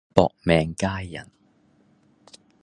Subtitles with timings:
[0.15, 1.29] 薄命佳人